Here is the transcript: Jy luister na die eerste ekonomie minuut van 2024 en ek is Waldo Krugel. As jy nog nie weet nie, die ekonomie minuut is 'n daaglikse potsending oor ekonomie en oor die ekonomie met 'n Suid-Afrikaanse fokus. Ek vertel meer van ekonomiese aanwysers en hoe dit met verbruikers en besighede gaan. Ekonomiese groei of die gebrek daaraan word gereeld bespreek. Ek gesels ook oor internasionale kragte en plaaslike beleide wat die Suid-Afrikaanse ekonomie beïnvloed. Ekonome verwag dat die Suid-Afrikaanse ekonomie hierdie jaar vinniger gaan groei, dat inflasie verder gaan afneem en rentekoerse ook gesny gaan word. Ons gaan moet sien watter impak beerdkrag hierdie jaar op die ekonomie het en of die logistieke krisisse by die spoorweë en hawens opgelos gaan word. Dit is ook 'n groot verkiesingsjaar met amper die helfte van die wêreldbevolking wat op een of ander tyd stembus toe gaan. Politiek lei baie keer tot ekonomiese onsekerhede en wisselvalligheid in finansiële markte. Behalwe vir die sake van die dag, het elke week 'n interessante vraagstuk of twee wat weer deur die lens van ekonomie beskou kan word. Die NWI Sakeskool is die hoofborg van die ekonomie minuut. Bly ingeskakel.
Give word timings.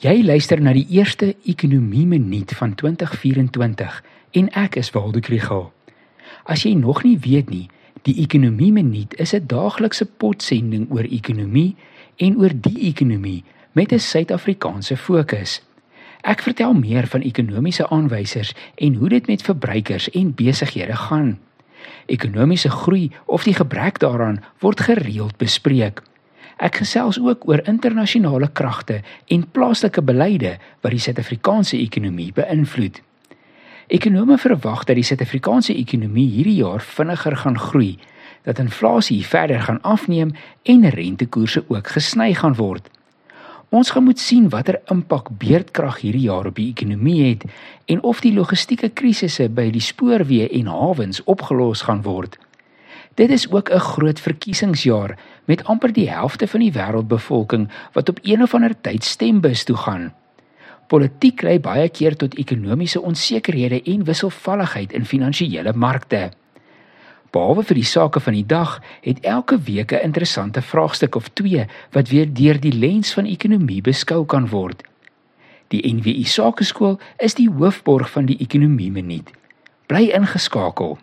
Jy 0.00 0.22
luister 0.24 0.56
na 0.64 0.72
die 0.72 0.86
eerste 0.96 1.34
ekonomie 1.44 2.06
minuut 2.08 2.54
van 2.56 2.70
2024 2.72 3.98
en 4.40 4.46
ek 4.56 4.78
is 4.80 4.88
Waldo 4.94 5.20
Krugel. 5.20 5.66
As 6.48 6.62
jy 6.64 6.72
nog 6.72 7.02
nie 7.04 7.18
weet 7.20 7.50
nie, 7.52 7.66
die 8.08 8.14
ekonomie 8.22 8.70
minuut 8.72 9.12
is 9.20 9.34
'n 9.36 9.44
daaglikse 9.44 10.06
potsending 10.08 10.88
oor 10.88 11.04
ekonomie 11.04 11.76
en 12.16 12.40
oor 12.40 12.48
die 12.48 12.88
ekonomie 12.88 13.44
met 13.76 13.92
'n 13.92 13.98
Suid-Afrikaanse 13.98 14.96
fokus. 14.96 15.60
Ek 16.24 16.40
vertel 16.48 16.72
meer 16.72 17.06
van 17.06 17.20
ekonomiese 17.20 17.88
aanwysers 17.90 18.54
en 18.76 18.94
hoe 18.94 19.08
dit 19.08 19.26
met 19.26 19.42
verbruikers 19.42 20.10
en 20.10 20.34
besighede 20.34 20.96
gaan. 20.96 21.38
Ekonomiese 22.06 22.70
groei 22.70 23.10
of 23.26 23.44
die 23.44 23.54
gebrek 23.54 23.98
daaraan 23.98 24.40
word 24.60 24.80
gereeld 24.80 25.36
bespreek. 25.36 26.02
Ek 26.60 26.76
gesels 26.82 27.16
ook 27.16 27.46
oor 27.48 27.62
internasionale 27.64 28.50
kragte 28.52 28.98
en 29.32 29.46
plaaslike 29.56 30.02
beleide 30.04 30.58
wat 30.84 30.92
die 30.92 31.00
Suid-Afrikaanse 31.00 31.78
ekonomie 31.80 32.34
beïnvloed. 32.36 33.00
Ekonome 33.88 34.36
verwag 34.38 34.84
dat 34.84 34.98
die 35.00 35.06
Suid-Afrikaanse 35.08 35.72
ekonomie 35.72 36.28
hierdie 36.28 36.58
jaar 36.60 36.84
vinniger 36.84 37.36
gaan 37.40 37.56
groei, 37.58 37.94
dat 38.44 38.60
inflasie 38.60 39.22
verder 39.26 39.64
gaan 39.64 39.80
afneem 39.82 40.34
en 40.62 40.84
rentekoerse 40.92 41.64
ook 41.68 41.88
gesny 41.96 42.34
gaan 42.36 42.54
word. 42.60 42.92
Ons 43.70 43.94
gaan 43.94 44.04
moet 44.04 44.20
sien 44.20 44.48
watter 44.52 44.80
impak 44.92 45.32
beerdkrag 45.40 46.00
hierdie 46.04 46.26
jaar 46.28 46.46
op 46.50 46.60
die 46.60 46.68
ekonomie 46.74 47.22
het 47.22 47.48
en 47.86 48.02
of 48.02 48.20
die 48.20 48.34
logistieke 48.36 48.92
krisisse 49.00 49.48
by 49.48 49.70
die 49.72 49.84
spoorweë 49.84 50.52
en 50.60 50.68
hawens 50.68 51.24
opgelos 51.24 51.86
gaan 51.88 52.04
word. 52.04 52.36
Dit 53.14 53.30
is 53.30 53.50
ook 53.50 53.70
'n 53.70 53.78
groot 53.78 54.20
verkiesingsjaar 54.20 55.16
met 55.50 55.64
amper 55.64 55.92
die 55.92 56.06
helfte 56.10 56.46
van 56.46 56.62
die 56.62 56.72
wêreldbevolking 56.72 57.66
wat 57.92 58.08
op 58.08 58.18
een 58.22 58.42
of 58.42 58.54
ander 58.54 58.74
tyd 58.86 59.04
stembus 59.04 59.64
toe 59.66 59.76
gaan. 59.76 60.10
Politiek 60.90 61.42
lei 61.46 61.58
baie 61.62 61.88
keer 61.88 62.16
tot 62.18 62.36
ekonomiese 62.38 63.02
onsekerhede 63.02 63.82
en 63.82 64.04
wisselvalligheid 64.06 64.94
in 64.94 65.06
finansiële 65.06 65.72
markte. 65.74 66.30
Behalwe 67.30 67.62
vir 67.66 67.78
die 67.78 67.86
sake 67.86 68.22
van 68.22 68.34
die 68.34 68.46
dag, 68.46 68.78
het 69.06 69.20
elke 69.22 69.58
week 69.66 69.92
'n 69.92 70.02
interessante 70.10 70.62
vraagstuk 70.62 71.14
of 71.14 71.28
twee 71.28 71.66
wat 71.90 72.08
weer 72.08 72.26
deur 72.34 72.60
die 72.60 72.74
lens 72.74 73.12
van 73.12 73.26
ekonomie 73.26 73.82
beskou 73.82 74.24
kan 74.26 74.48
word. 74.48 74.82
Die 75.68 75.94
NWI 75.94 76.24
Sakeskool 76.24 76.98
is 77.18 77.34
die 77.34 77.50
hoofborg 77.50 78.10
van 78.10 78.26
die 78.26 78.38
ekonomie 78.38 78.90
minuut. 78.90 79.30
Bly 79.86 80.10
ingeskakel. 80.10 80.98